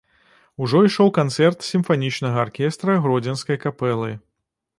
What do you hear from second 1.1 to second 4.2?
канцэрт сімфанічнага аркестра гродзенскай капэлы.